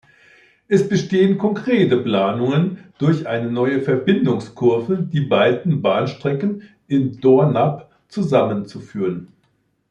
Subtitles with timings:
[0.67, 9.27] Es bestehen konkrete Planungen, durch eine neue Verbindungskurve die beiden Bahnstrecken in Dornap zusammenzuführen.